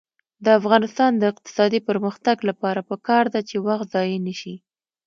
[0.45, 4.55] د افغانستان د اقتصادي پرمختګ لپاره پکار ده چې وخت ضایع نشي.